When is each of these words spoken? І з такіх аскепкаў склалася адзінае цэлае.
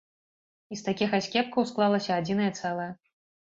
І 0.75 0.77
з 0.79 0.85
такіх 0.87 1.13
аскепкаў 1.17 1.67
склалася 1.73 2.17
адзінае 2.23 2.49
цэлае. 2.63 2.89